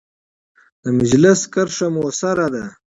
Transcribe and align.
د 0.83 0.85
مجلس 0.99 1.39
کرښه 1.53 1.87
مؤثره 1.95 2.47
ده. 2.53 2.65